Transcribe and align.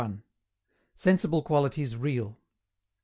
SENSIBLE 0.95 1.43
QUALITIES 1.43 1.93
REAL. 1.95 2.35